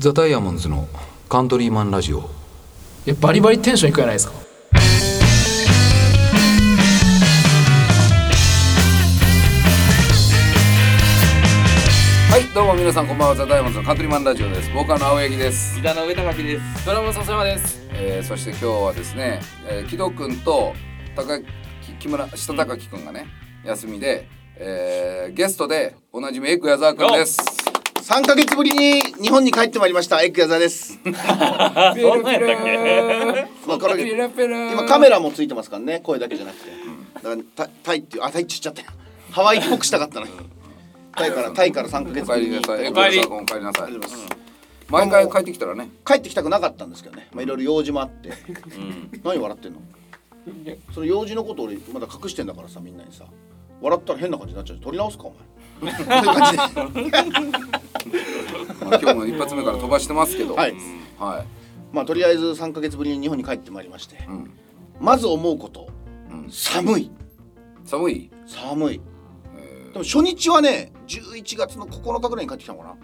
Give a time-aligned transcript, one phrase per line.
[0.00, 0.88] ザ・ダイヤモンドズの
[1.28, 2.20] カントリーマンラジオ。
[2.20, 2.22] い
[3.10, 4.32] やバリバリテンションいくじゃないですか？
[12.30, 13.34] はいどうも皆さんこんばんは。
[13.34, 14.72] ザ・ダイヤモンドズのカントリーマンラジオです。
[14.72, 16.86] ボーカルの青柳です、ギターの上高木です。
[16.86, 17.86] ドラムの笹山です。
[17.92, 20.72] えー、そして今日はですね、えー、木戸君と
[21.14, 21.44] 高木
[21.98, 23.26] 木村下高木君がね
[23.66, 24.26] 休みで、
[24.56, 27.36] えー、ゲストでおなじみエッグ矢沢君です
[28.00, 30.22] 3ヶ月ぶりに日本に帰ってまいりました。
[30.22, 30.98] エッグ矢沢です。
[31.04, 33.46] そんなんやったっけ？
[33.66, 34.72] まあこれピラピラ。
[34.72, 36.00] 今カメラもついてますからね。
[36.00, 36.70] 声だけじゃなくて。
[37.14, 38.88] だからタタイっていうあタイって言っちゃったよ。
[39.30, 40.32] ハワイっぽくしたかったのに。
[41.14, 42.62] タイからタイから3ヶお月ぶりに。
[42.62, 43.18] 帰りなさい。
[43.26, 43.92] お帰りなさい。
[44.88, 45.90] 毎回帰ってきたらね。
[46.06, 47.28] 帰ってきたくなかったんですけどね。
[47.32, 48.32] まあいろいろ用事もあって。
[49.22, 49.80] 何笑ってんの？
[50.94, 53.24] その用事のこと俺まだ隠してんだからさみんなにさ。
[53.82, 54.78] 笑ったら変な感じになっちゃう。
[54.78, 55.38] 取り直すかお前。
[55.80, 57.79] そういう感じで
[58.84, 60.54] まあ、今日も一発目から飛ばしてますけど。
[60.54, 60.74] はい。
[61.18, 61.46] はい。
[61.92, 64.24] まあとりあえず3ヶ月ぶりに日本に帰ってまいりまして。
[64.28, 64.50] うん。
[65.00, 65.88] まず思うこと。
[66.30, 66.50] うん。
[66.50, 67.10] 寒い。
[67.84, 68.30] 寒い？
[68.46, 69.00] 寒い。
[69.56, 72.96] えでも初日はね11月の9日ぐらいに帰ってきたのかな、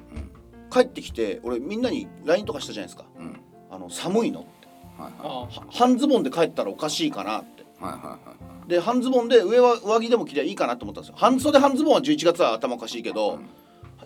[0.70, 3.04] 帰ってきて俺みんなに LINE とかしたじゃないですか。
[3.18, 3.40] ーうん。
[3.70, 4.68] あの寒いのって。
[4.98, 7.62] はいはあは半ズボンで帰ったらおかしいかなって。
[7.62, 8.18] いはいはいは
[8.66, 8.70] い。
[8.70, 11.16] で半ズボンで上は上着でも着りゃいいかなと思ったんですよ。
[11.18, 13.38] 半袖半ズボンは11月は頭おかしいけど、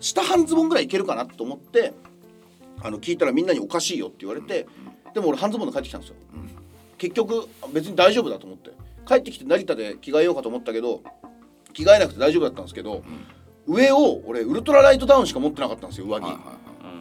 [0.01, 1.93] 下半ズボンぐらいいけるかなと思って
[2.81, 4.67] あの聞いたらみんなにおかしいよって言われて、
[5.13, 6.15] でも俺半ズボンで帰ってきたんですよ、
[6.97, 8.71] 結局別に大丈夫だと思って。
[9.07, 11.01] 帰ってきて成田で着替えようかと思ったけど
[11.73, 13.03] 着替えなくて大丈夫だったんですけど、
[13.67, 16.25] 上を俺ウルトラライトダウンしか持ってなかったんですよ上着、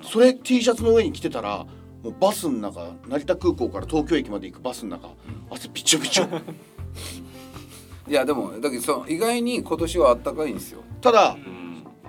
[0.03, 1.67] それ T シャツの上に着てたら
[2.03, 5.11] もうバスの中成田空港から東京駅まで行くバスの中
[5.51, 6.25] 汗びちょびちょ。
[8.09, 10.83] いやでもだけど意外に今年は暖かいんですよ。
[11.01, 11.60] ただうん。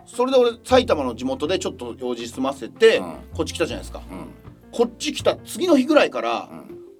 [0.05, 3.15] それで俺埼玉の地元でちょっと用事済ませて、うん。
[3.33, 4.01] こっち来たじゃないですか。
[4.09, 4.27] うん。
[4.71, 6.49] こっち来た次の日ぐらいから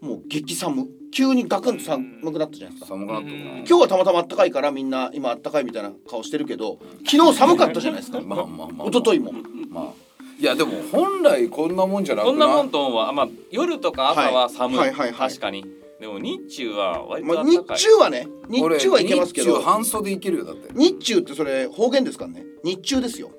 [0.01, 0.09] う、ん。
[0.09, 2.95] もう激寒急にガクンと寒くなったじゃないですか。
[2.95, 8.21] 寒くなった今日はたまたま暖かいからみんな今暖かいみたいな顔してるけど昨日寒かったじゃないですか。
[8.25, 8.87] まあまあまあまあ。
[8.87, 9.33] 一昨日も。
[9.69, 9.93] まあ。
[10.39, 14.77] いやでも本来こんなもんじゃなくこんなもんととんはまあ夜とか朝は寒い。
[14.79, 14.89] はい。
[14.89, 14.97] はい。
[14.97, 15.11] はい。
[15.11, 15.29] はい。
[15.29, 15.80] 確かに。
[16.01, 17.77] でも日中は割まあ、日と暖かい。
[17.77, 19.53] 中はね日中はいけますけど。
[19.53, 20.69] 日中半袖いけるよだって。
[20.73, 22.43] 日中ってそれ方言ですからね？
[22.63, 23.29] 日中ですよ。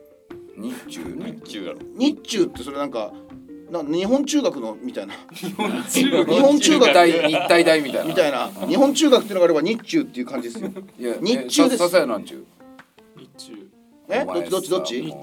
[0.56, 1.41] 日中ね。
[1.45, 1.78] 日中やろ。
[1.99, 3.12] 日中ってそれなんか
[3.69, 5.15] な日本中学のみたいな。
[5.33, 5.55] 日日
[6.41, 6.89] 本中学。
[6.89, 8.05] 日体日体大みたいな。
[8.05, 8.49] みたいな。
[8.69, 10.71] 日本中学っていうのがあれば日中っていう感じですよ。
[11.00, 11.79] いや日中です。
[11.79, 12.44] ささやなんちゅう？
[14.12, 14.25] え？
[14.25, 15.15] どっちどっちどっさち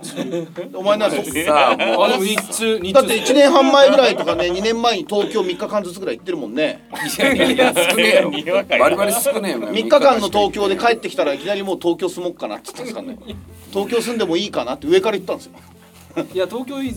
[0.74, 2.06] お前なそさあもう。
[2.06, 6.88] あでも日中日中だって1年半前ぐらいとかね2年前に東京3日間ずつぐらい行ってるもんね。
[7.20, 13.36] いやいやいや少ねえやろにわかやバリバリ少ねえよ3日間の東京で帰ってきたらいきなりもう東京住もうかなって言ったんですからね。
[13.72, 15.52] 東京住んでもいいかなって上から言ったんですよ。
[16.34, 16.90] いや東京いい。
[16.90, 16.96] いい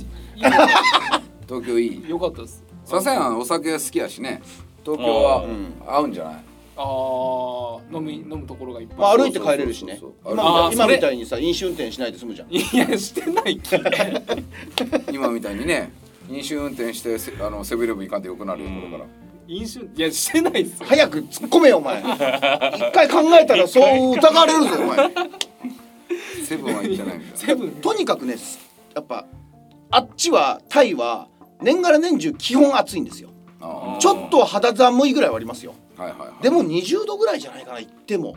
[1.47, 2.09] 東京いい。
[2.09, 4.41] よかったですささやんお酒好きやしね。
[4.85, 5.75] 東京はうん。
[5.87, 6.52] 合うんじゃない？
[6.83, 9.99] ああ飲み飲むところがいっぱい、まあ歩いて帰れるしね。
[10.01, 12.53] そうそうそう今あーそれ今みたいにさ飲酒運転しないで済むじゃん。
[12.53, 13.71] いやしてないき
[15.13, 15.93] 今みたいにね
[16.29, 19.05] 飲酒運転してせあのセブンイレブン行かんでよくなるよこれから。
[19.49, 20.87] 飲酒いやしてないっすよ。
[20.89, 22.01] 早く突っ込めよお前。
[22.01, 25.11] 一回考えたら そう疑われるぞお前。
[26.45, 27.71] セブンは行ってないみたいセブン？
[27.81, 28.37] とにかくね
[28.95, 29.27] やっぱ
[29.91, 31.29] あっちはタイは
[31.61, 33.31] 年がら年中基本暑いんですよ
[34.01, 35.75] ちょっとは肌寒いぐらいはありますよ。
[35.99, 36.43] あはいはいはい。
[36.43, 38.37] でも20度ぐらいじゃないかな行っても。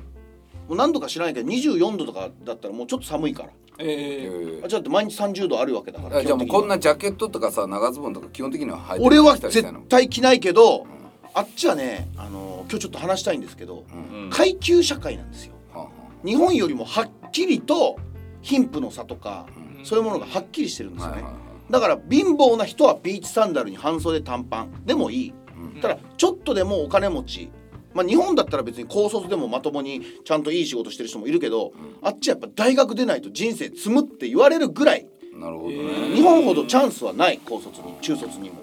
[0.67, 3.49] もう何度か知らないけど24度とかだったらもうちょっと寒いから。
[3.77, 4.29] え
[4.61, 9.81] えあちょっと毎日30度あるわけだからえじゃあもうこんなジャケットとかさ長ズボンとか基本的には履いて俺は絶きたりしたいの？
[9.81, 10.87] 対着ないけど
[11.33, 14.29] あっちはねあの今日ちょっと話したいんですけどうん。
[14.31, 15.53] 階級社会なんですよ。
[15.73, 15.89] はあは
[16.23, 17.97] 日本よりもはっきりと
[18.41, 21.15] 貧富の差とかーそういうものがはっきりしてるんですよね。
[21.15, 21.33] はいはい
[21.69, 25.33] だから貧乏な人はビーチサンダルに半袖短パンでもいい。
[25.73, 25.81] うん。
[25.81, 27.49] ただちょっとでもお金持ち。
[27.93, 35.07] まあ日本だったら別に高卒でもまともにちゃんといい仕事してる人もいるけど、あっちはやっぱ大学出ないと人生積むって言われるぐらい。
[35.33, 38.55] なるほどね、日本ほどチャンスはない高卒に中卒にも。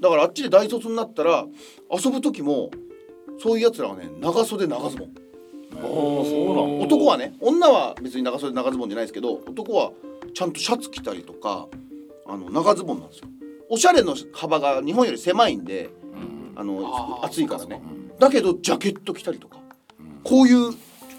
[0.00, 1.46] だからあっちで大卒になったら
[1.90, 2.70] 遊ぶ時も
[3.38, 5.14] そういうやつらはね長袖長ズボン。
[5.82, 6.80] おおそうなの。
[6.80, 9.92] 男はね女は別に長袖長ズボンじゃないですけど男は
[10.34, 11.68] ちゃんとシャツ着たりとか
[12.30, 13.28] あの長ズボンなんですよ。
[13.68, 15.90] おしゃれの幅が日本より狭いんで
[16.54, 17.82] あの暑いからね。
[17.82, 18.18] うん。
[18.18, 19.58] だけどジャケット着たりとか。
[20.22, 20.68] こういう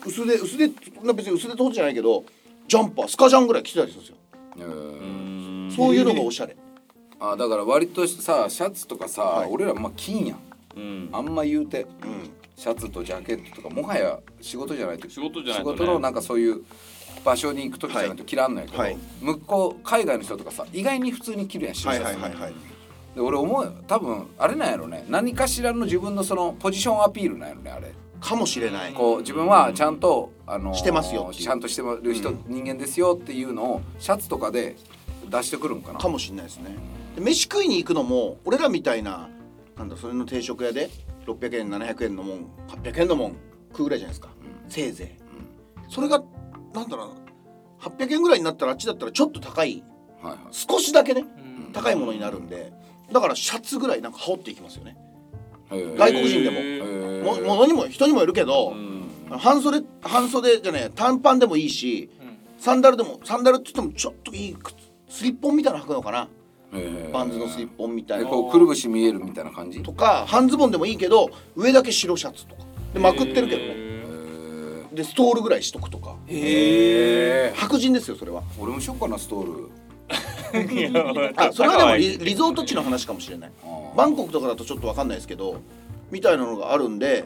[0.06, 0.68] 薄手薄手
[1.14, 2.24] 別に薄手ってことじゃないけど
[2.68, 5.86] ジャンパースカジャンぐらい着てたりするんですよ。
[5.86, 6.56] そういうのがおしゃれ。
[7.20, 9.50] あだから割とさシャツとかさ、はい。
[9.52, 10.40] 俺らまあ金やん。
[10.78, 11.10] うん。
[11.12, 12.30] あんま言うてうん。
[12.56, 15.72] シャツとジャケットとかもはや仕事じゃないと仕事じゃないね。
[15.72, 16.64] 事のなんかそういう
[17.24, 18.16] 場所に行く時じゃない。
[18.16, 18.98] と着らんないけど、はい。
[19.22, 22.54] 向こう海外の人とかさ意外に普通に着るやん白はいはいはいはい。
[23.16, 25.06] で俺思う多分あれなんやろね。
[25.10, 27.92] 何かしらの自分のそのポジションアピールなんやろねあれ。
[28.20, 28.94] かもしれない。
[28.94, 34.76] こう自分はちゃんと、あのーしてますよちゃんとしてる人、うん人間ですよっていうのをシャツとかで
[35.30, 36.00] 出してくるんかな。
[36.00, 36.76] かもしれないですね。
[37.16, 39.30] で飯食いに行くのも俺らみたいな
[39.78, 40.90] なんだそれの定食屋で
[41.26, 43.36] 600円700円のもん800円のもん
[43.72, 44.30] 食うぐらいじゃないですか、
[44.70, 46.24] せいぜい、それが
[46.74, 47.14] なんだろうな。
[47.90, 49.84] 800円ぐらいになったらあっちだったらちょっと高い。
[50.22, 50.38] はいはい。
[50.52, 51.26] 少しだけね。
[51.66, 51.72] うん。
[51.74, 52.72] 高いものになるんで。
[53.12, 54.98] だからシャツぐらいなんか羽織っていきますよね。
[55.70, 57.36] 外国人でも。
[57.36, 59.38] も物にも人にもいるけど、うん。
[59.38, 62.38] 半袖半袖じゃない短パンでもいいしうん。
[62.58, 64.76] サンダルでもサンダルって言ってもちょっといい靴
[65.10, 66.28] スリッポンみたいなの履くのかな。
[67.12, 68.24] バンズのスリッポンみたいな。
[68.26, 69.82] でこうくるぶし見えるみたいな感じ？
[69.82, 72.64] とか半ズボンでもいいけど上だけ白シャツとか。
[72.94, 73.91] でまくってるけどね
[74.94, 76.16] でストールぐらいしとくとか。
[76.28, 77.58] へー。
[77.58, 78.44] 白人ですよそれは。
[78.60, 79.70] 俺もしよっかなストール。
[81.38, 83.52] あそれはでもリリゾート地の話かもしれない。
[83.96, 85.62] バンコクとかだとちょっとわかんないですけど
[86.12, 87.24] みたいなのがあるんで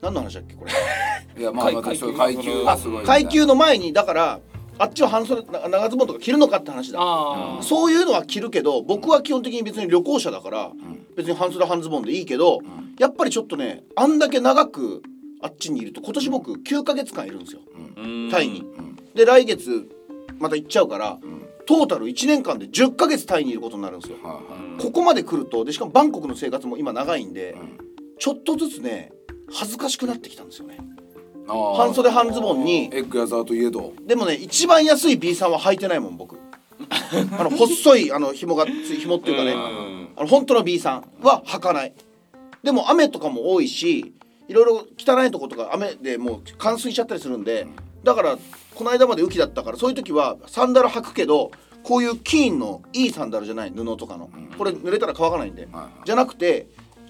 [0.00, 0.70] 何の話だっけこれ？
[1.40, 3.04] いやまあまあ階そういう階級がすごい。
[3.04, 4.40] 階級の前にだから
[4.78, 7.00] あっちは半袖な長ズボンとか着るのかって話だ。
[7.00, 10.70] ああそういうのは着るけど僕は基本的に別に旅行者だから
[11.16, 12.60] 別に半袖半ズボンでいいけど
[13.00, 15.02] やっぱりちょっとねあんだけ長く
[15.40, 17.60] あっちにいると今年僕9ヶ月間いるんですよ。
[17.96, 18.28] うん。
[18.30, 18.64] タイに。
[19.14, 19.88] で来月
[20.38, 21.18] また行っちゃうから
[21.66, 24.18] トータル1年間で10ヶ月タイにいることになるんですよ。
[24.78, 27.78] ここまで来るとでしかもバンコクの生活も今長いんでん。
[28.18, 29.12] ちょっとずつね
[29.52, 30.78] 恥ずかしくなってきたんですよね。
[31.46, 32.90] 半袖半ズボンに。
[32.92, 33.92] エッグやザーといえど。
[34.06, 36.38] でもね一番安い B さんは履いてないもん僕。
[37.38, 39.52] あの細いあの紐がつい紐っていうかね。
[39.52, 40.08] うん。
[40.16, 41.92] あの本当の B さんは履かない。
[42.62, 44.12] でも雨とかも多いし
[44.48, 47.66] いろいろ汚いとことか雨でもう冠水しちゃったりするんで
[48.02, 48.38] だから
[48.74, 51.50] この間まで雨季だったからそういう時はサンダル履くけど
[51.82, 54.30] こういう金のいいサンダルじゃない布とかの。
[54.56, 55.66] これ濡れたら乾かないんで。
[55.66, 56.06] はいはい。
[56.06, 56.68] じゃなくて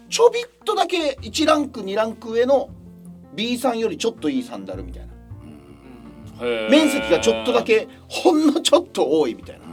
[0.09, 2.71] ちょびっとだけ1ランク2ランク上の
[3.35, 5.09] B さんよりちょっといいサンダルみたいな。
[6.71, 9.65] 面積がちょっとだけほんのちょっと多いみたいな。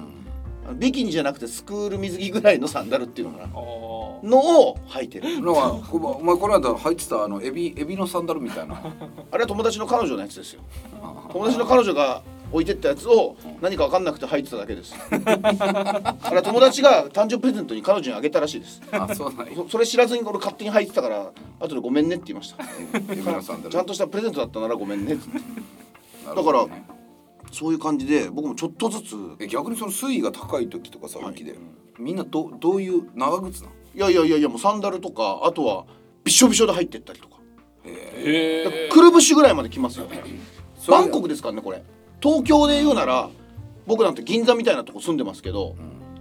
[0.67, 3.53] あのビキニじゃなくてスクール水着ぐらいのサンダルっていうのかな
[4.23, 5.41] のを履いてる。
[5.41, 8.75] なんかこお前この間履いてたあのエビエビのサンダルみたいな。
[9.31, 10.61] あれは友達の彼女のやつですよ。
[11.31, 12.21] 友達の彼女が
[12.51, 14.93] 置いてったやつを何か分かんなくて履いてただけです。
[15.11, 18.81] あれは友達が誕生日プレゼントに彼女にあげたらしいです。
[18.91, 19.55] あそうなんや。
[19.55, 22.63] そそれ知らずに俺勝手に履いてたから後でごめんねって言いました。
[23.69, 25.27] ちゃんとしたプレゼントだったならごめんねって。
[26.27, 26.83] なるほどね。
[27.51, 31.35] そういう感じで僕もちょっとずつえ逆にその水位が高い時とかさはい。
[31.43, 31.55] で
[31.97, 33.73] みんなどどういう長靴なの？
[33.95, 35.85] いやいやいやいやもうサンダルとかあとは
[36.23, 37.35] びしょびしょで入ってったりとか。
[37.85, 40.07] へだからくるぶしぐらいまで来ますよ。
[40.77, 41.81] それバンコクですからねこれ。
[42.21, 43.29] 東京で言うなら
[43.85, 45.75] 僕なんて銀座みたいなとこ住んでますけど、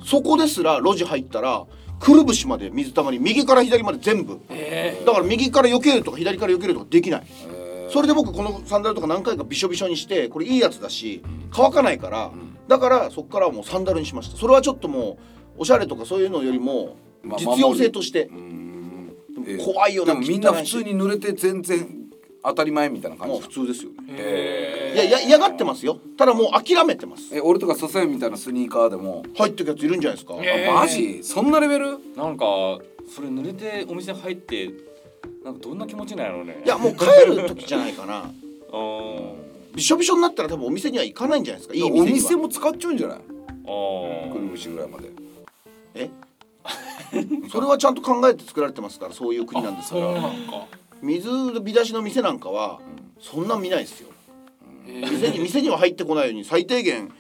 [0.04, 1.66] そこですら路地入ったら
[1.98, 4.40] くるぶしまで水たまり右から左まで全部。
[4.50, 7.26] えだから右から避けるとか左から避けるとかできない。
[7.48, 7.90] えー。
[7.90, 12.30] それで僕このサンダルとか何回かびしょびしょにしてこれいいやつだし乾かないから
[12.68, 14.36] だからそこからはもうサンダルにしました。
[14.36, 15.18] それはちょっとも
[15.56, 17.03] うおしゃれとかそういうのよりもまあ
[17.38, 18.30] 実用性として。
[19.62, 21.86] 怖いよなでもみんな普通に濡れて全然
[22.42, 23.96] 当たり前みたいな感もうじ普通ですよね。
[24.08, 24.92] え。
[24.94, 25.98] いやいや嫌がってますよ。
[26.16, 27.36] ただもう諦めてます。
[27.36, 29.22] え俺とかソサヤみたいなスニーカーでも。
[29.36, 30.34] 入ってくやついるんじゃないですか、
[30.72, 31.20] マジ？
[31.22, 31.98] そんなレベル？
[32.16, 32.44] なんか
[33.14, 34.70] それ濡れてお店入って
[35.44, 36.62] なんかどんな気持ちなんやろうね。
[36.64, 38.31] いやもう帰る時じゃないかな。
[39.74, 41.74] びしょびしょになったら多分お店には行かないんじゃないですか？
[41.74, 43.19] いいお店も使っちゃうんじゃない？
[43.19, 45.10] くるぶしぐらいまで。
[45.96, 46.10] え？
[47.50, 50.32] それはちゃんと考えて作られてますからそういう国なんですから。
[51.02, 52.80] 水火出しの店なんかは
[53.20, 54.08] そんなん見ないですよ。
[54.86, 55.00] え。
[55.10, 57.12] 店に店には入ってこないように最低限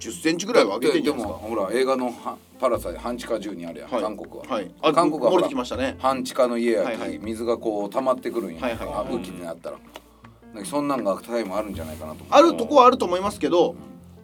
[0.00, 1.38] 10センチぐらいは上げてんじゃないですか。
[1.38, 4.02] でもほら映画のはパラサイ半地下住にあるやん、はい。
[4.02, 4.70] 韓国は、はい。
[4.82, 5.96] あ漏れ韓国はほらてきましたね。
[5.98, 7.18] 半地下の家やき、はいはい。
[7.22, 8.88] 水がこう溜まってくるんや、はいはい。
[8.88, 9.78] あ雨季になったら。
[10.54, 13.76] なんかそんなんがタイもあるんじゃないかなとあるとこはあると思いますけど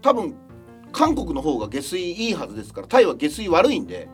[0.03, 0.35] 多分
[0.93, 4.09] 韓国の方が下水いいはずですからタイは下水悪いんで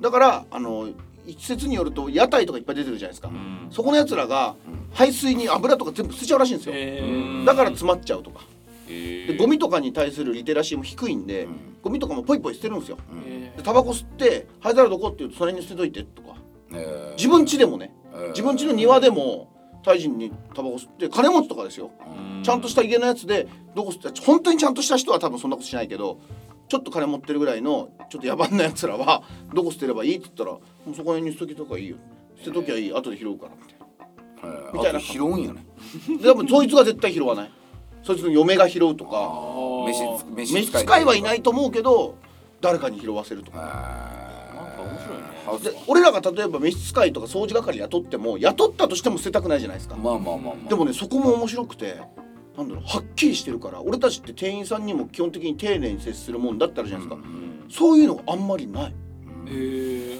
[0.00, 0.88] だからあの
[1.26, 3.68] 一説によると屋台とかいっぱい出てるじゃないですか、うん。
[3.70, 4.56] そこのやつらが
[4.92, 8.40] 排水に油とか全部捨てちゃうらしいんですよ、だから詰まっちゃうとか。
[8.88, 9.26] へー。
[9.28, 11.56] でゴミとかに対するリテラシーも低いんで、うん。
[11.82, 12.98] ゴミとかもポイポイ捨てるんですよ。
[13.26, 16.34] えでタバコ吸って灰皿どこって言うとそれに捨てといてとか。
[16.72, 17.14] えー。
[17.16, 17.94] 自分家でもね。
[18.12, 18.28] えー。
[18.28, 19.48] 自分家の庭でも
[19.82, 21.90] タイ人にタバコ吸って金持ちとかですよ。
[22.36, 22.42] うん。
[22.42, 26.18] ちゃんとした家のやつでどこ吸って本当にちゃんとした人は多分そんなことしないけど
[26.70, 30.60] ちょっと金持ってるぐらいのちょっと野蛮なやつらはどこ捨てればいいって言ったらも
[30.92, 31.96] うそこに捨てときとかいいよ。
[32.38, 32.94] 捨てときゃいい。
[32.94, 33.86] 後で拾うからみたいな。
[34.42, 35.66] えーみたいな拾うんよね。
[36.22, 37.50] で多分そいつが絶対拾わない。
[38.04, 39.32] そいつの嫁が拾うとか。
[40.36, 42.14] 召使いはいないいと思うけど
[42.60, 43.58] 誰かに拾わせるとか。
[43.58, 43.68] なん
[44.76, 45.24] か面白いね。
[45.48, 49.96] あで俺らが例えば召使いとか掃除係雇っても雇ったとしても捨てたくないじゃないですか。
[49.96, 50.68] まあまあまあまあ。
[50.68, 52.00] でもねそこも面白くて
[52.56, 57.28] なんだろうはっきりしてるから俺たちって店員さんにも基本的に丁寧に接するもんだってあるじゃないですか、
[57.70, 58.94] そういうのがあんまりない。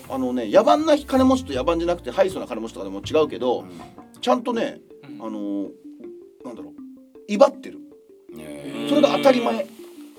[0.08, 3.64] あのね野蛮な金持ちと野蛮じゃなくてハイソな金持ちとかでも違うけど、
[4.20, 5.26] ちゃんとねうん。
[5.26, 5.68] あの
[6.44, 6.72] なんだろう
[7.28, 7.78] 威張ってる。
[8.38, 9.56] えそれが当たり前。
[9.56, 9.64] だ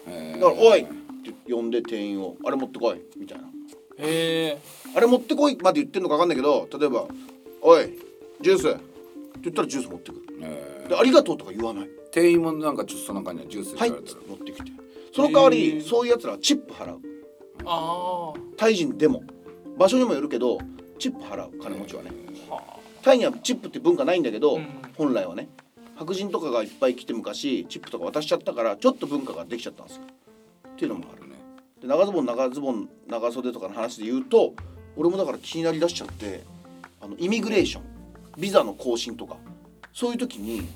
[0.07, 3.47] えから「おい!」って呼んで店員を「あれ持ってこい」みたいな。
[3.97, 4.57] へ
[4.95, 7.07] 「あれ持ってこい」まで言ってんのか分かんないけど例えば
[7.61, 7.97] 「おい
[8.41, 8.77] ジュース」
[9.43, 10.23] 言ったらジュース持ってくる。
[10.41, 11.89] えで「ありがとう」とか言わない。
[12.11, 14.71] 店員もなんかちょっとそんな感じでジュース「はい」持ってきて。
[15.13, 15.83] その代わへりー。
[15.83, 17.01] そういうやつらはチップ払う。
[17.59, 17.65] ー。
[17.65, 19.23] あタイ人でも。
[19.77, 20.59] 場所にもよるけど
[20.99, 21.59] チップ払う。
[21.59, 22.11] 金持ちはね。
[23.01, 24.67] タイにはチップって文化ないんだけど、うん。
[24.95, 25.49] 本来はね。
[25.95, 30.03] 白人とかがいっぱい来て昔チップとか渡しちゃったからちょっと文化ができちゃったんですよ。
[30.73, 31.29] っていうのもある。
[31.29, 31.35] ね。
[31.81, 34.53] で長ズボン長ズボン長袖とかの話で言うと
[34.95, 36.43] 俺もだから気になりだしちゃって
[36.99, 37.83] あのイミグレーション
[38.37, 39.37] ビザの更新とか
[39.93, 40.67] そういう時に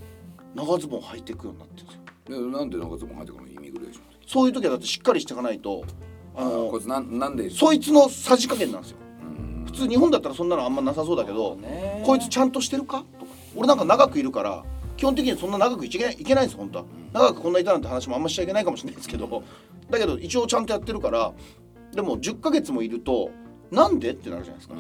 [0.54, 2.52] 長ズボン履いていくようになってるんですよ。
[2.52, 3.52] でなんでなんかズボン入ってくるの？
[3.52, 5.84] イミグレーションそういう時はだってしっかりしていかないと
[6.36, 7.50] ああのこいつなんなんで？
[7.50, 8.98] そいつのさじ加減なんですよ。
[9.22, 9.66] うん。
[9.66, 12.02] 普通日本だったらそんなのあんまなさそうだけどね。
[12.06, 13.06] こいつちゃんとしてるか？
[13.20, 13.32] とか。
[13.56, 14.64] 俺なんか長くいるから
[14.98, 16.86] 基本的にそんな長くいけないいけないんです本当は。
[17.14, 19.44] 長くこんないたなんて話もあんましちゃいけないかもしれないですけど
[19.90, 21.32] だけど一応ちゃんとやってるから
[21.94, 23.32] でも10ヶ月もいると
[23.72, 24.12] なんで？
[24.12, 24.76] ってなるじゃないですか、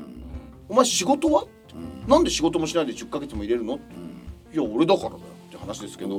[0.67, 1.45] お前仕事は？
[1.75, 2.09] うん。
[2.09, 3.79] なんで仕事もしないで10ヶ月も入れるの？
[4.53, 6.15] いや俺だからだよって話ですけど。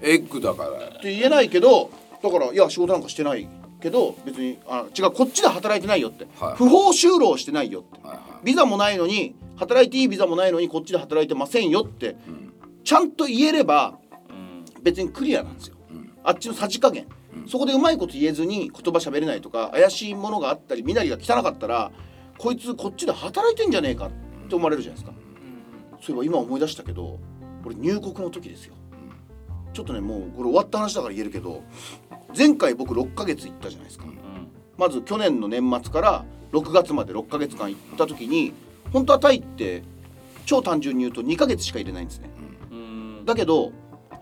[0.00, 1.00] エッグだから。
[1.00, 1.90] て言えないけど
[2.22, 3.48] だからいや仕事なんかしてない
[3.80, 8.06] けど別にあ違うこっちで働いてないよって、はい不法就労してないよって。
[8.06, 12.52] はいはビザもないのに働いていいビザもないのにこっちで働いてませんよっていうん。
[12.84, 13.98] ちゃんと言えれば
[14.28, 14.82] うん。
[14.82, 15.76] 別にクリアなんですよ。
[15.90, 16.12] うん。
[16.22, 17.06] あっちのさじ加減、
[17.48, 21.90] そこでうまいこと言えずに言葉喋れないとか怪しいものがあったり身なりが汚かったら
[22.38, 24.10] こいつこっちで働いてんじゃねえかっ
[24.48, 25.16] て思われるじゃないですか。
[26.00, 27.18] そういえば今思い出したけど
[27.64, 28.74] 俺入国の時ですよ。
[29.72, 31.62] ちょっとねもうこれ終わった話だから言えるけど
[32.36, 34.06] 前回僕6ヶ月行ったじゃないですか。
[34.76, 38.54] まず去年の年末から6月まで6ヶ月間行った時に
[38.92, 39.82] 本当はタイって
[40.46, 42.30] 超単純に言うと2ヶ月しか入れないんですね。
[42.70, 43.24] うん。
[43.24, 43.72] だけど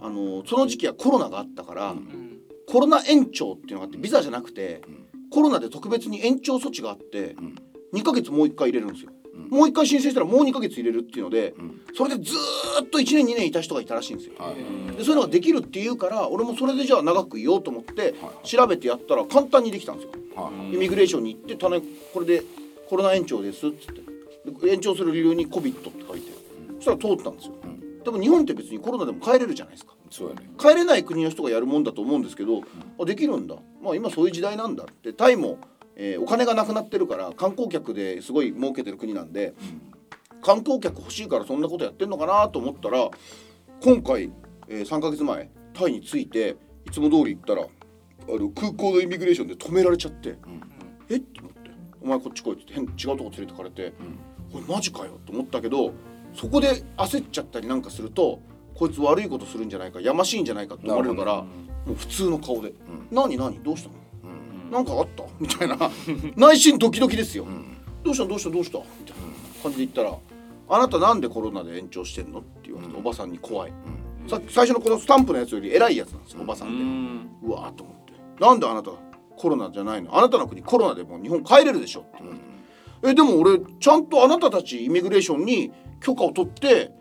[0.01, 2.23] あのその時期はコロナがあったから、うん
[2.69, 5.29] コロナ延長っていうのがあってビザじゃなくて、ん。
[5.31, 7.55] コロナで特別に延長措置があって、ん
[7.93, 9.59] 2ヶ月もう1回入れるんですよ、うん。
[9.59, 11.81] もう1回申請したらもう2ヶ月入れるっていうので、ん。
[11.97, 14.97] それでずーっと1年2年いた人がいたらしいんですよ、はい。
[14.97, 18.15] でそういうのができるっていうから俺もそれでじゃあ長くいようと思って
[18.45, 20.13] 調べてやったら簡単にできたんですよ。
[20.35, 20.75] はい。
[20.75, 21.81] イミグレーションに行って種
[22.13, 22.43] これで
[22.89, 24.03] コロナ延長ですっつって。
[24.63, 26.31] で延長する理由に COVID って書いて
[26.77, 27.55] そしたら通ったんですよ、
[28.05, 29.95] でも日本って別にコロナでも帰れるじゃないですか。
[30.09, 30.49] そうやね。
[30.57, 32.63] 帰れない国の人がやるもんだと思うんですけど
[33.01, 33.57] あできるんだ。
[33.83, 35.59] まあ今そういう時代なんだってタイも、
[35.97, 39.55] えーお金がなくなってるから観光客ですごい儲けてる国なんで、
[40.43, 43.09] 観光客欲しいからそんなことやってんのかなと思ったら
[43.83, 44.31] 今回、
[44.69, 47.67] え3ヶ月前タイに着いていつも通り行ったらあ
[48.29, 50.37] の空港のイミグレーションで止められちゃって、
[51.09, 51.17] え？
[51.17, 51.71] っと思って
[52.03, 53.93] 「お前こっち来い」って変違うとこ連れてかれて
[54.53, 55.93] 「これマジかよ」と思ったけど
[56.35, 58.41] そこで焦っちゃったりなんかすると
[58.75, 61.49] こいつ悪いことするんじゃないかやましいんじゃないかって思われるからも
[61.93, 62.69] う普通の顔で。
[62.71, 62.75] ん
[63.11, 63.59] 「何何？
[63.63, 63.95] どうしたの？
[63.95, 64.06] うん
[64.71, 65.77] なんかあった?」みたいな。
[66.37, 67.45] 内心ドキドキですよ。
[67.45, 68.25] ん「どうした？
[68.27, 68.51] どうした？
[68.51, 69.63] どうした?」みたいな。
[69.63, 70.17] 感じで言ったら
[70.69, 73.73] 「あなたなんでコロナで延長してんの?」って言われておばさんに怖い。
[74.29, 76.83] さ最初のこのスタンプのやつより偉いやつなんですよおばさんで。
[76.83, 77.51] うん。
[77.51, 78.13] うわーと思って
[78.45, 78.91] 「なんであなた
[79.37, 82.45] コロナじゃないのあなたの国コロナでもう日本帰れるでしょ」って言われて
[83.11, 85.71] 「えでも俺ちゃんとあなたたちイミグレーションに
[86.01, 86.93] 許可を取って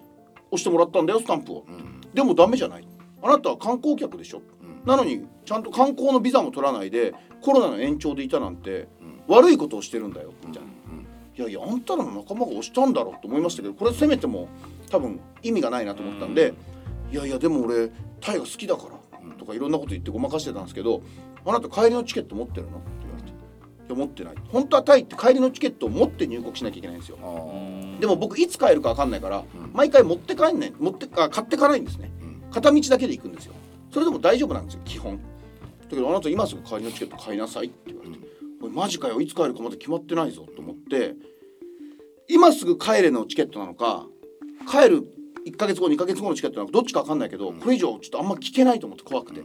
[0.51, 1.65] 押してもらったんだよスタンプを」
[2.13, 2.87] でもダメじゃない。
[3.21, 4.41] あなたは観光客でしょ、
[4.85, 8.87] なのにちゃんと観光のビザも取らないでコロナの延長でいたなんて
[9.27, 10.69] 悪いことをしてるんだよみたいな。
[11.37, 14.47] いやいやあんたらの仲間が押したんだろうと思いましたけどこれ責めても
[14.89, 16.53] 多分意味がないなと思ったんで、
[17.11, 21.01] いやいやでも俺タイが好きだからとかいろんなこと言ってごまかしてたんですけど
[21.45, 22.77] あなた帰りのチケット持ってるの？
[22.77, 23.29] って言われて。
[23.29, 24.35] いや持ってない。
[24.49, 27.17] 本当はタイって帰りのチケットを持って入国しなきゃいけないんですよ。
[27.99, 32.11] でも僕いつ帰るか分かんないから、毎回持って帰んない持ってあ買ってかないんですね、
[32.51, 33.53] 片道だけで行くんですよ
[33.95, 35.15] それでも大丈夫なんですよ基本。
[35.15, 35.21] だ
[35.89, 38.17] けどあなた今すぐ帰りのチケット買いなさいって言われて、
[38.61, 41.15] おいマジかよいつ帰るかまだ決まってないぞと思って。
[42.27, 44.05] 今すぐ帰れのチケットなのか
[44.69, 45.03] 帰る
[45.45, 49.41] 1ヶ月後2ヶ月後のチケットなのかどっちか分かんないけど、これ以上ちょっとあんま聞けないと思って怖くて、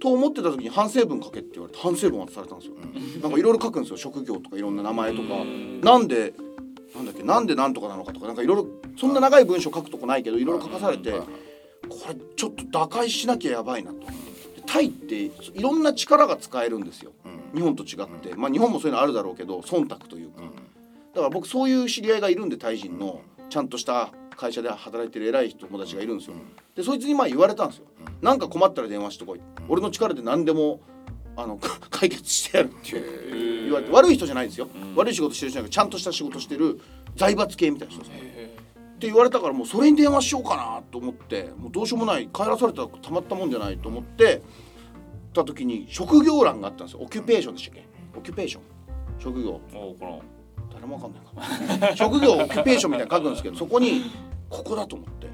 [0.00, 2.76] と思ってた時に反省文書けって言われて反省文渡されたんですよ、
[3.20, 5.44] なんかいろいろ書くんですよ職業とかいろんな名前とか、
[5.82, 6.32] なんで
[6.94, 8.68] なんだっけなんでなんとかなのかとかなんかいろいろ
[8.98, 11.12] そんな長い文章書くとこないけどいろいろ書かされて
[11.92, 13.98] これちょっと打開しなきゃやばいなと。
[14.66, 17.12] タイっていろんな力が使えるんですよ。
[17.24, 17.58] うん。
[17.58, 20.42] 日本と違って、まあ日本もそういうのあるだろうけど忖度というか。
[20.42, 20.50] うん。
[20.50, 20.54] だ
[21.16, 23.20] から僕そういう知り合いがいるんでタイ人の
[23.50, 26.36] ちゃんとした会社で働いてる偉い友達がいるんですよ。
[26.74, 27.84] でそいつにまあ言われたんですよ。
[28.20, 29.40] なんか困ったら電話してこい。
[29.68, 30.80] 俺の力で何でも
[31.36, 31.58] あの
[31.90, 33.02] 解決してやるって
[33.64, 36.80] 言われて悪い人じゃないんですよ、悪い仕事してる人じゃなくてちゃんとした仕事してる
[37.16, 38.51] 財閥系みたいな人ですへ
[39.02, 44.42] って言われたからもうそれに電話しようかなと思ってもうどうしようもない帰らされたらたまったもんじゃないと思って
[45.34, 47.00] た時に職業欄があったんですよ。
[47.02, 47.84] オキュペーションでしたっけ？
[48.16, 48.62] オキュペーション。
[49.18, 49.60] 職業。
[49.74, 50.22] おこの。
[50.72, 51.96] 誰もわかんないか。
[51.96, 54.02] 職業オキュペーションみたいなの書くんですけどそこに
[54.48, 55.26] ここだと思って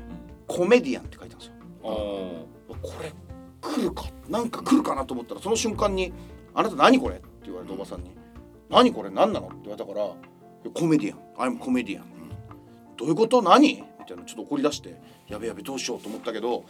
[0.47, 1.53] コメディアンって書いてあるんですよ。
[1.83, 3.13] おこれ
[3.61, 4.07] 来るか？
[4.31, 6.11] なんか来るかなと思ったらその瞬間に
[6.55, 8.17] 「あなた何これ?」って言われておばさんに
[8.71, 9.11] 「何これ？
[9.11, 10.09] 何なの?」って言われたから
[10.73, 11.53] 「コメディアン。
[11.55, 12.07] I'm コメディアン」
[12.99, 13.41] どういうこと？
[13.43, 13.75] 何？
[13.77, 16.65] みたいなちょっと怒り出してやべやべどうしようと思ったけど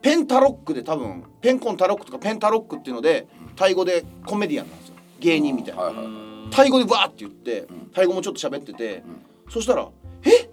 [0.00, 3.26] ペンタロックで多分ペンコンタロックとかペンタロックっていうので
[3.56, 4.94] タイ語でコメディアンなんですよ。
[5.20, 5.82] 芸人みたいな。
[5.82, 6.06] はいはい
[6.50, 9.02] タイ語でわーって言ってタイ語もちょっと喋ってて
[9.48, 9.88] そしたら
[10.26, 10.50] 「え？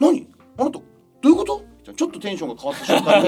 [0.00, 0.26] 何？
[0.56, 0.82] あなたど
[1.24, 1.62] ういうこと?」
[1.96, 3.22] ちょっとテンションが変わった瞬間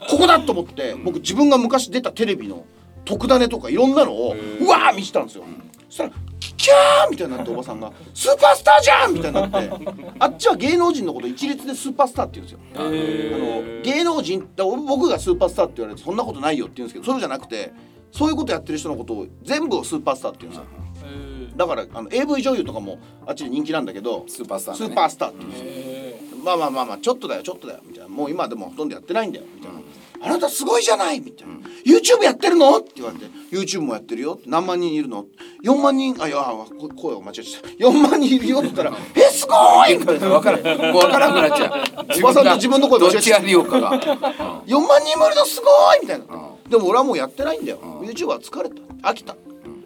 [0.08, 2.64] ここだと思って僕自分が昔出たテレビの
[3.04, 5.44] 特ダネとかいろんなのをうわー見せたんですよ。
[5.88, 9.70] そしたらキキャーみたいになっておばさんが「スーパースターじゃん!」みたいになって
[10.18, 12.58] あっちは芸能人のこと一律でスーパースターって言うんですよ。
[12.76, 17.72] あの芸能人だ僕がスーパースターって言われてそんなことないよって言うんですけどそうじゃなくて
[18.12, 20.66] そういうことやってる人のことを全部をスーパースターって言うんですよ。
[21.04, 24.90] えだからあの AV 女優とかもあっちで人気なんだけどスーパースターだね。
[24.90, 25.66] スーパースターって言うんですよ。
[25.68, 27.80] へまあまあまあまあちょっとだよちょっとだよ。
[27.86, 28.08] みたいな。
[28.08, 29.78] もう今でもほとんどやってないんだよみたいな、
[30.22, 32.76] あなたすごいじゃないみたいな、YouTube やってるの？
[32.78, 35.26] って言われて YouTube もやってるよ何万人いるの
[35.64, 36.36] 4万人あいや
[36.78, 39.54] こ声を間違えちゃった4万人いるよって言ったらえすご
[39.88, 39.96] い！
[39.98, 40.62] みたいな分からん。
[40.62, 42.18] からなくなっちゃう。
[42.18, 43.92] おばさんと自分の声間違えちゃっどっちやりようかが。
[44.66, 46.00] 4万人もいるのすごい！
[46.02, 46.24] みたいな、
[46.68, 48.74] でも俺はもうやってないんだよ、YouTube は疲れた。
[49.10, 49.34] 飽きた、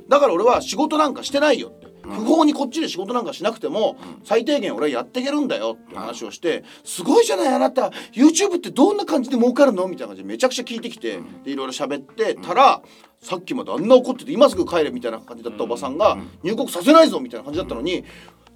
[0.08, 7.90] だから俺は仕事なんかしてないよって、不法にこっちで仕事なんかしなくても、最低限俺はやっていけるんだよって話をして、すごいじゃないあなた。
[8.12, 9.88] YouTube ってどんな感じで儲かるの？
[9.88, 12.82] みたいな感じでめちゃくちゃ聞いてきて、でいろいろ喋ってたら、
[13.20, 18.04] さっきまであんな怒ってて今すぐ帰れみたいな感じだったおばさんが、入国させないぞみたいな感じだったのに、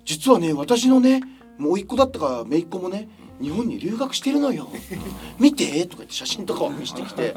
[0.04, 1.22] 実はね私のね
[1.58, 3.08] もう一個だったか姪っ子もね
[3.40, 4.68] 日本に留学してるのよ。
[5.38, 7.34] 見てとか言って写真とかを見せてきて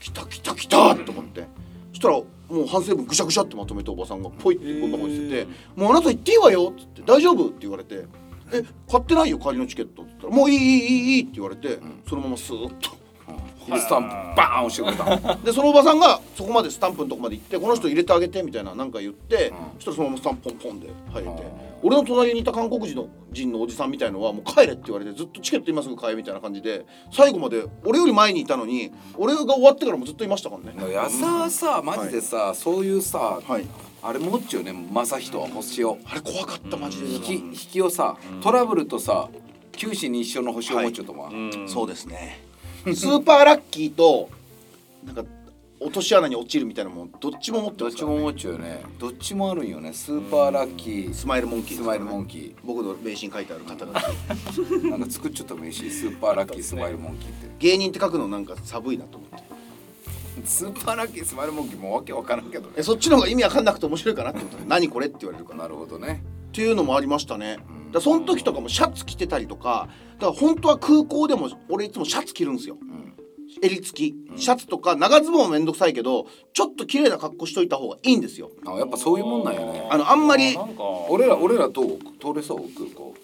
[0.00, 1.40] 来た来た来たと思って。
[1.40, 1.46] そ
[1.92, 8.06] したらもう反省文ぐしゃぐしゃってまとめておばさんがポイってこんなことしてて「もうあなた行っていいわよ」っつって「大丈夫?」って言われて
[8.52, 12.90] 「え買ってないよ帰りのチケット」って言ったら「もういいいいいい」って言われて、そのままスーッと
[13.76, 15.34] スタンプバーン押してくれた。
[15.44, 30.92] でそのおばさんがそこまでスタンプのとこまで行ってこの人入れてあげてみたいななんか言って、そしたらそのままスタンプポンポンで入れて、俺の隣にいた韓国人の人のおじさんみたいのはもう帰れって言われてずっとチケット今すぐ買えみたいな感じで最後まで俺より前にいたのに俺が終わってからもずっといましたからね。
[30.92, 33.66] 矢沢さマジでさ、そういうさ、はい。
[34.00, 35.98] あれ持っちゃうね正人星を。
[36.04, 37.08] あれ怖かったマジで。
[37.08, 39.28] 引き引きをさ、トラブルとさ
[39.72, 41.68] 九死に一生の星を持っちゃうと思う、うん。
[41.68, 42.47] そうですね
[42.84, 44.30] スーパーラッキーと
[45.04, 45.24] なんか
[45.80, 48.82] 落とし穴に落ちるみたいなもんどっちも持ってどっますから、ね、ちも持っちゃうよね。
[48.98, 49.92] どっちもあるんよね。
[49.92, 54.00] スーパーラッキー、スマイルモンキースマイルモンキ僕の名刺に書いてある方が。
[54.00, 57.48] ー なんか作っちゃった名刺スーパーラッキースマイルモンキーって。
[57.60, 59.48] 芸人って書くのなんか寒いなと思って。
[60.44, 62.74] スーパーラッキースマイルモンキーもうわけわからんけどね。
[62.76, 65.60] えそっちの方が意味わかんなくて面白いかなって思った何これって言われるから。
[65.62, 66.24] なるほどね。
[66.48, 67.52] っていうのもありましたね。
[67.54, 72.76] だからその時とかもシャツ着てたりとかだから本当は空港でも俺いつもシャツ着るんですよ、
[73.62, 74.14] 襟付き。
[74.36, 78.50] シャツとか長ズボンはめんどくさいけどちょっと綺麗な格好しといた方がいいんですよ。
[78.66, 79.88] あやっぱそういうもんなんよね。
[79.90, 80.56] あのあんまり
[81.08, 81.98] 俺ら俺らどう？
[82.20, 82.58] 通れそう？
[82.76, 83.14] 空港。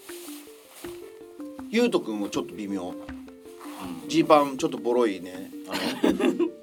[1.69, 2.93] ゆうとくんもちょっと微妙。
[4.07, 5.51] ジーパンちょっとボロいね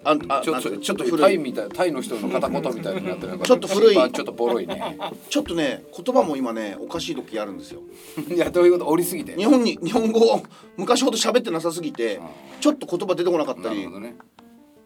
[0.05, 1.21] あのああちょっとちょっと古い。
[1.21, 3.27] タイみたいタイの人の片言みたいになって。
[3.27, 3.95] るちょっと古い。
[3.95, 4.99] ちょっとボロいね。
[5.31, 7.81] ちょっとね言葉も今ねおかしい時あるんですよ。
[8.35, 8.87] いやどういうこと？
[8.88, 9.37] 折りすぎて。
[9.37, 10.43] 日本に日本語を
[10.77, 12.21] 昔ほど喋ってなさすぎて
[12.61, 13.88] ちょっと言葉出てこなかったり。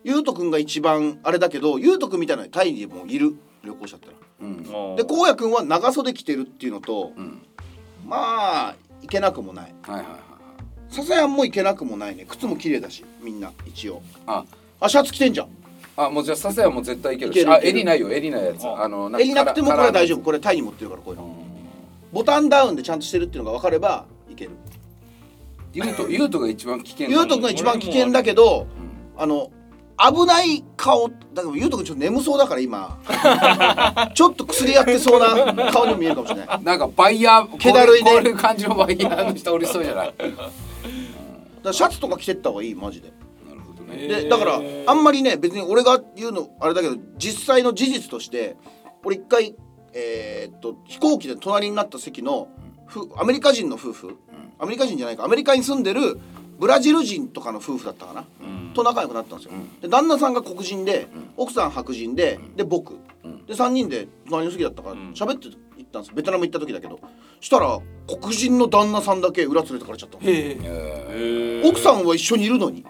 [0.04, 3.36] ゆうとくんが一番あれだけどゆうとくんみたいなのタイにもいる。
[3.64, 4.18] 旅行者ってのは
[4.88, 4.96] うん。
[4.96, 7.42] でこうやくんは長袖着てるっていうのと、ん。
[8.06, 9.74] まあいけなくもない。
[9.82, 10.35] はいはいはい
[10.90, 12.24] 笹谷もいけなくもないね。
[12.28, 14.02] 靴も綺麗だしみんな一応。
[14.26, 14.44] あ。
[14.80, 15.48] あシャツ着てんじゃん。
[15.96, 17.62] あもうじゃあ笹谷も絶対いけるいけるいける。
[17.62, 18.66] しあ襟ないよ襟ないやつ。
[18.66, 20.18] あの襟なくてもこれは大丈夫。
[20.18, 21.34] 夫これタイに持ってるからこういうの。
[22.12, 24.50] ボタンダウンでちゃんとしてるっていうのが分かればいける。
[25.74, 28.66] ゆうとゆうとが一番危険ゆうとくんが一番危険だけど
[29.18, 29.50] あの
[29.98, 32.98] 危ない顔だけどゆうとくんちょっと眠そうだから今。
[34.14, 36.62] ちょっと薬やってそうな顔にも見えるかもしれない。
[36.62, 38.10] なんかバイヤー気だるいね。
[38.10, 40.14] こういうこういう感じのバイヤーの人おりそうじゃない？
[41.66, 43.12] だらシャツとか着てった方がいいマジで。
[43.88, 48.56] でだからあんまりね別に俺が言うのあれだけど実際の事実として
[49.04, 49.54] 俺一回
[49.92, 52.48] えーっと飛行機で隣になった席の
[52.86, 54.18] ふアメリカ人の夫婦
[54.58, 56.18] アメリカ人じゃないかアメリカに住んでる
[56.58, 58.24] ブラジル人とかの夫婦だったかな、
[58.74, 59.52] と仲良くなったんですよ、
[59.82, 62.94] で旦那さんが黒人で、奥さん白人で、で僕、
[63.46, 65.58] で3人で隣の席だったから喋って行
[66.00, 67.00] ったんですベトナム行った時だけど。
[67.40, 70.22] したら黒人の旦那さんだけ裏連れてかれちゃったの。
[70.24, 71.62] へえ。
[71.64, 72.84] 奥さんは一緒にいるのに。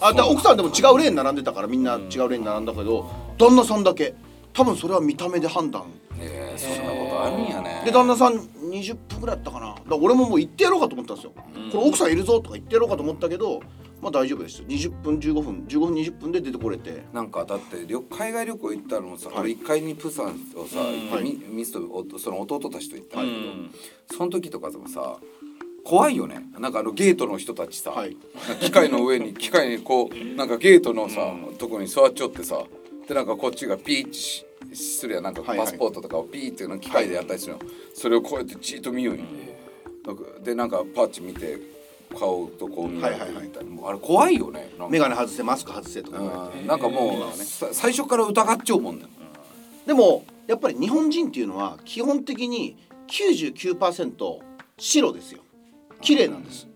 [0.00, 4.14] あだ奥さんでも違うレーン並んでたからみんな違うレーン並んだけど旦那さんだけ。
[4.52, 5.84] 多分それは見た目で判断。
[6.20, 7.82] えーそんなことあるんやね。
[7.84, 9.68] で旦那さん20分ぐらいだったかな。
[9.68, 11.32] だから俺ももう行ってやろうかと思ったんですよ、
[11.72, 13.60] これ奥さんいるぞとか言ってやろうかと思ったけど
[14.00, 15.64] まあ大丈夫です20分15分。
[15.68, 17.04] 15分20分で出てこれて。
[17.12, 19.38] なんかだって旅海外旅行行ったのもさ、はい。
[19.40, 21.24] 俺一回にプサンをさ、はい。
[21.24, 23.70] みミスとおその弟たちと行ったんだけど、うん
[24.10, 25.18] その時とかでもさ
[25.84, 26.42] 怖いよね。
[26.58, 28.16] なんかあのゲートの人たちさ、はい。
[28.60, 32.64] 機械の上に 機械にこうなんかゲートのさ、とこに座っちゃってさ
[33.08, 35.24] でなんかこっちがピーッしするやん。
[35.24, 35.66] なんかはいはい。
[35.66, 37.60] パスポートとかをピーっていうの機械でやったりするの、
[37.94, 39.22] それをこうやってじっと見ようよ、
[40.04, 41.58] なんかでなんかパッチ見て
[42.16, 43.64] 顔とこう見られてはいはいはいみたい。
[43.64, 44.70] なもうあれ怖いよね。
[44.88, 46.60] 眼鏡外せマスク外せとか言われて。
[46.60, 46.66] うん。
[46.66, 49.06] なんかもう、さ最初から疑っちゃうもんね、
[49.86, 52.76] でもやっぱり日本人っていうのは基本的に
[53.08, 54.38] 99%
[54.78, 55.40] 白ですよ。
[56.00, 56.68] 綺麗なんです。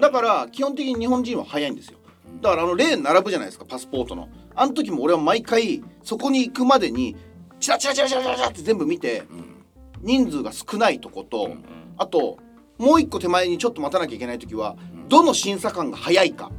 [0.00, 1.98] だから基本的に日本人は早いんですよ。
[2.40, 4.28] だからあのレーン並ぶじゃないですかパスポートの。
[4.54, 7.16] あの時も俺は毎回そこに行くまでに
[7.60, 9.22] チラチラチラチラチラチラって全部見て
[10.00, 11.50] 人数が少ないとこと
[11.96, 12.38] あと
[12.78, 14.76] もう一個手前にちょっと待たなきゃいけない時は
[15.08, 16.50] どの審査官が早いか。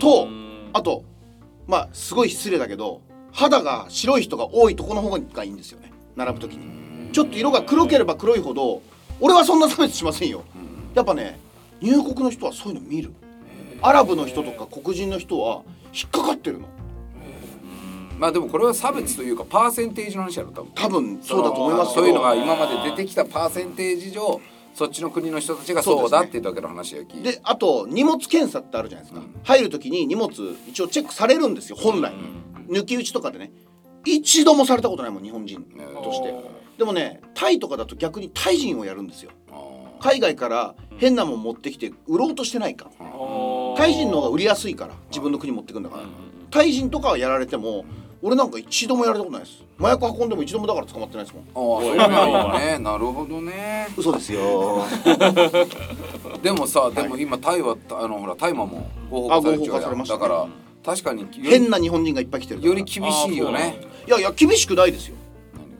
[0.00, 0.28] と
[0.72, 1.04] あと
[1.66, 5.92] まあすごい失礼だけど肌が白い人が多いとこの方がいいんですよね。
[6.16, 7.12] 並ぶ時に。
[7.12, 8.82] ちょっと色が黒ければ黒いほど
[9.20, 10.42] 俺はそんな差別しませんよ。
[10.94, 11.38] やっぱね
[11.80, 13.12] 入国の人はそういうの見る。
[13.82, 16.68] アラブの人とか黒人の人は引っかかってるの。
[18.18, 20.72] まあでもこれは差別というかパーセンテージの話やろ多分。
[20.74, 24.40] 多分そうだと思いますそういうのが今まで出てきたパーセンテージ上
[24.74, 30.30] そっちの国の人たちがそうだっていうだけの話やきであと荷物検査ってあるじゃないですか、入る時に荷物
[30.68, 32.12] 一応チェックされるんですよ本来、
[32.68, 33.52] 抜き打ちとかでね。
[34.04, 35.62] 一度もされたことないもん日本人
[36.02, 36.34] として。
[36.78, 39.30] でもねタイとかだと逆にタイ人をやるんですよ。
[40.00, 42.90] 海外から変なもん持ってきて売ろうとしてないか。
[43.76, 46.02] タイ人の方が売りやすいから自分の国持ってくんだから。
[46.50, 47.84] タイ人とかはやられても
[48.22, 49.62] 俺なんか一度もやられたことないです。
[49.80, 51.44] 麻薬運んでも一度もだから捕まってないですもん。
[51.76, 52.78] ああそうなんよね。
[52.78, 53.88] なるほどね。
[53.96, 54.84] 嘘ですよ。
[56.42, 59.66] でもさでも今タイはあのほら大麻も合法あ化されちゃうやん。
[59.66, 60.20] 合法化されましたね。
[60.20, 60.46] だから
[60.84, 63.80] 確かに変な日本人がいっぱい来てるより厳しいよね。
[64.06, 65.16] いやいや厳しくないですよ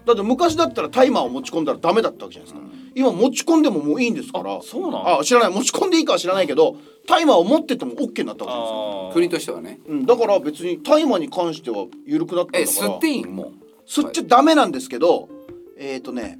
[0.05, 4.61] だって昔だったらタイマーを持ち込んだらダメだったわけじゃないですか、今持ち込んでももういいんですから。
[4.63, 5.53] そうなのあ知らない。
[5.53, 9.81] 持ち込んでいいかは知らないけどタイマーを持ってても OK になったわけですよ、あ国としてはね。
[9.87, 12.89] うん、だから別にタイマーに関しては緩くなったんえだから。
[12.89, 13.53] 吸っていいんもう
[13.87, 15.29] 吸っちゃダメなんですけど、
[15.77, 16.39] えっ、ー、とね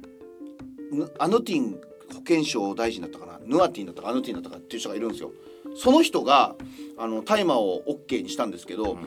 [0.91, 1.79] ヌアヌティン
[2.13, 3.39] 保健省大臣だったかな？
[3.45, 5.31] ヌアティンだったかアヌティンだったかっていう人がいるんですよ。
[5.75, 6.55] その人が
[6.97, 8.97] あの大麻を OK にしたんですけど、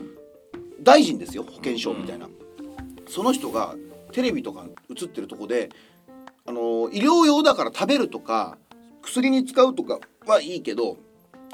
[0.81, 2.27] 大臣ですよ保健省みたいな、
[3.07, 3.75] その人が
[4.17, 5.69] テレビとか映ってるとこで
[6.47, 8.57] あの医療用だから食べるとか
[9.03, 10.97] 薬に使うとかはいいけど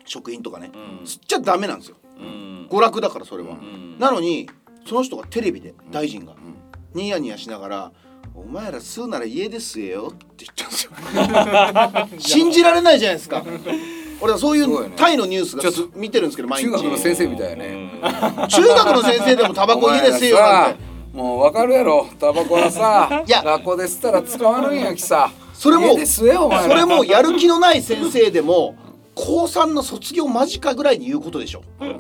[0.06, 0.72] 食品とかね、
[1.04, 1.98] 吸っちゃダメなんですよ。
[2.18, 2.68] うん。
[2.70, 3.98] 娯楽だからそれは、ん。
[4.00, 4.50] なのに
[4.86, 6.36] その人がテレビで大臣が、
[6.94, 7.92] ニヤニヤしながら
[8.36, 12.20] 「お前ら吸うなら家で吸えよ」って言ったんですよ。
[12.20, 13.44] 信じられないじゃないですか。
[14.22, 14.94] 俺はそういうね。
[14.96, 16.68] タイのニュースがちょっと見てるんですけど毎日。
[16.68, 17.92] 中学の先生みたいやね。
[18.48, 22.08] 中学の先生でもタバコ家で吸えよなんてもうわかるやろ。
[22.20, 23.44] タバコはさ いや。
[23.44, 25.32] 学校で吸ったら使わるんやきさ。
[25.54, 28.76] それもそれもやる気のない先生でも
[29.16, 31.62] 高3の卒業間近ぐらいに言うことでしょ。
[31.80, 31.98] まあま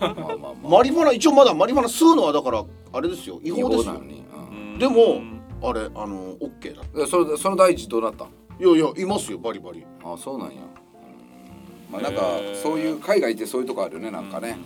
[0.00, 0.68] あまあ。
[0.68, 3.38] マリファナ一応まだマリファナ吸うのはだからあれですよ。
[3.44, 3.92] 違違法ですよ。
[3.94, 4.78] うん。
[4.78, 5.20] でも
[5.62, 8.24] あれあの OK だでそれその第一どうなった？
[8.24, 9.84] んいやいやいますよバリバリ。
[10.02, 11.92] あそうなんや、うん。
[11.92, 12.22] まあなんか
[12.62, 14.58] そういう海外ってそういうとこあるよねなんかね、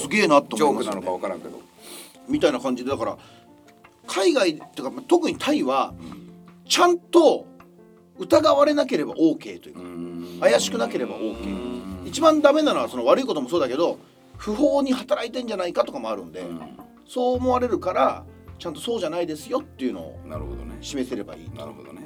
[0.00, 1.58] すげえなとジョークなのかわからんけど
[2.28, 3.16] みたいな感じでだから
[4.06, 5.94] 海外っていうかまあ特にタイは
[6.68, 7.46] ちゃんと
[8.18, 13.98] 疑われなければ OK というか怪しくなければ OK 一番ダメなのはその悪いこともそうだけど
[14.36, 16.44] 不法に働いてんじゃないかとかもあるんで、
[17.08, 18.24] そう思われるから
[18.58, 20.76] ちゃんとそうじゃないですよっていうのをなるほどね。
[20.80, 22.02] 示せればいいなるほどね。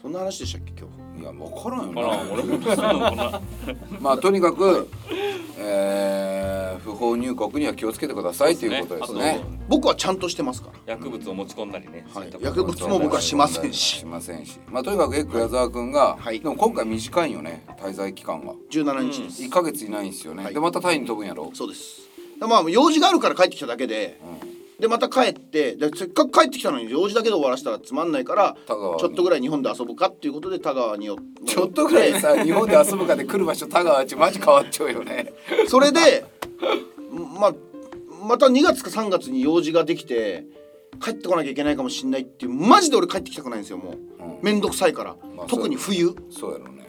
[0.00, 1.22] そんな話でしたっけ今日？
[1.22, 3.40] いや分からんよ
[4.00, 4.88] まあとにかく、
[5.58, 6.31] えー
[6.78, 9.40] 不法入国には気をつけてくださいということですね。
[9.68, 10.94] 僕はちゃんとしてますから。
[10.94, 12.30] 薬物を持ち込んだりね、はい。
[12.40, 13.98] 薬物も僕はしませんし。
[13.98, 16.40] しませんしまあとにかくエッグ矢沢君が、はい。
[16.40, 20.54] でも今回短いよね滞在期間が17日です、1ヶ月いないんですよね、はい。
[20.54, 21.50] でまたタイに飛ぶんやろ。
[21.54, 22.08] そうです。
[22.38, 24.20] でまあ用事があるから帰ってきただけで、
[24.80, 35.32] でまた帰ってでせっかく帰ってきたのに用事だけで終わらせたらつまんないからちょっとぐらい日本で遊ぶかっていうことで田川によちょっとぐらいさ日本で遊ぶかで来る場所田川っちマジ変わっちゃうよね。
[35.68, 36.24] それで
[37.38, 37.54] まあ
[38.26, 40.44] また2月か3月に用事ができて
[41.02, 44.38] 帰ってこなきゃいけないかもしんないっていうマジで俺帰ってきたくないんですよもう、うん。
[44.42, 46.14] めんどくさいから、まあ特に冬。
[46.30, 46.88] そうやろうね。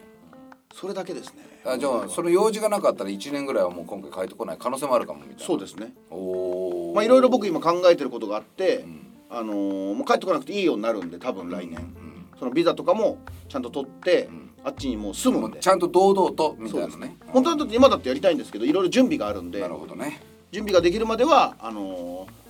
[0.73, 1.53] それだけですね。
[1.65, 5.43] あじゃあその用事がなかったら1年ぐらいはもう今回帰ってこない可能性もあるかもみたいな。
[5.43, 5.93] そうですね。
[6.11, 8.85] おおまあいろいろ僕今考えてることがあって、
[9.29, 11.95] あのーもう帰ってこなくていいようになるんで多分来年、
[12.37, 13.17] そのビザとかも
[13.49, 14.29] ちゃんと取って、
[14.65, 15.59] あっちにもう住むんで。
[15.59, 17.17] ちゃんと堂々とみたいなね。
[17.27, 20.21] 本当はだって今だってやりたいんですけどいろいろ準備があるんでなるほどね。
[20.51, 22.43] 準備ができるまではあのー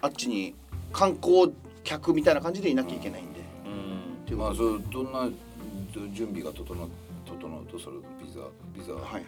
[0.00, 0.54] あっちに
[0.92, 3.72] 観光客みたいな感じでいなきゃいけないんで、うん。
[3.72, 3.74] う
[4.24, 5.28] ことまあそうどんな
[6.12, 6.88] 準備が整う
[7.26, 8.40] 整うとそれビザ
[8.78, 8.92] ビザ。
[8.94, 9.24] はいはい。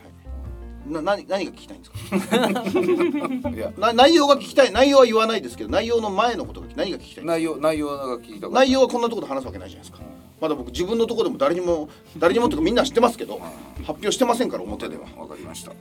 [0.86, 3.50] な何何が聞きたいんですか？
[3.50, 3.72] いや。
[3.76, 4.72] な内容が聞きたい。
[4.72, 10.04] 内容は言わないですけど内容の前のことが何が聞きたい内容内容が聞いた内容はこんなところで話すわけないじゃないですか
[10.40, 13.38] まだ僕自分のところでも誰にも誰にもとかみんな知ってますけど
[13.78, 15.02] 発表してませんから表では。
[15.16, 15.72] わかりました。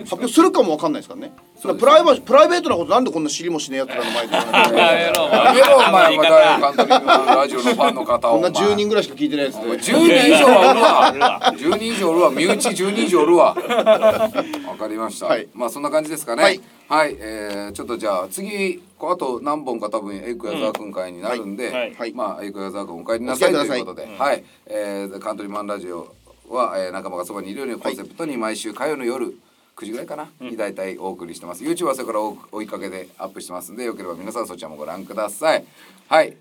[0.00, 1.32] 発表するかもわかんないですからね。
[1.78, 6.26] プライバプライベートなことなんでこんな知りもしねえやつらの前でやめろやめろお前言い。
[6.26, 9.04] 方お前カントリーラジオのファンの方をこんなお前10人ぐらい。
[9.04, 9.30] しか聞い。
[9.30, 9.46] てない。
[9.46, 9.92] やつで10人
[10.34, 15.48] 以上はおるわ10人以上おるわ身内10人以上おるわわかりました、はい。
[15.54, 17.16] まあそんな感じですかねはい、はい。
[17.20, 21.74] えーちょっとじゃあ次あと何本か多分エイク矢沢君会になるんで、うん。
[21.74, 21.94] はい。
[21.94, 22.12] はい。
[22.12, 23.84] まあエイク矢沢君お帰りなさいお帰りください。
[23.84, 26.14] ということで、はい、えーカントリーマンラジオ
[26.48, 29.38] は、えー仲間がそばにいるようにコンセプトに毎週火曜の夜
[29.76, 31.62] 9時ぐらいかな、に大体お送りしてます。
[31.62, 35.64] YouTube はそれから追追いかけでアップしてますんでよければ皆さんそちらもご覧ください。
[36.08, 36.36] はい。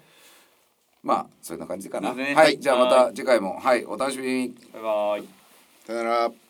[1.03, 2.23] まあそんな感じかな、ね。
[2.23, 2.59] はい、はい。
[2.59, 3.59] じゃあまた次回も。
[3.59, 3.85] はい。
[3.85, 4.55] お楽しみに。
[4.73, 5.23] バイバイ。
[5.85, 6.46] さよなら